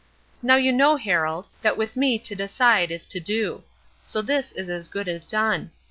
[0.41, 3.61] Now you know, Harold, that with me to decide is to do;
[4.01, 5.69] so this is as good as done.